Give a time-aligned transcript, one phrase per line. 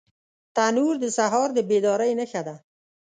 [0.55, 2.55] تنور د سهار د بیدارۍ نښه ده